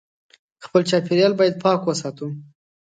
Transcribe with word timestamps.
خپل 0.65 0.81
چاپېریال 0.89 1.33
باید 1.39 1.59
پاک 1.63 1.81
وساتو 1.85 2.27